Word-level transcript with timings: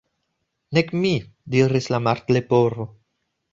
"Nek 0.77 0.89
mi," 1.01 1.11
diris 1.57 1.91
la 1.95 2.01
Martleporo. 2.09 2.91